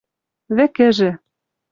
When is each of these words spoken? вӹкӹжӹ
вӹкӹжӹ 0.55 1.09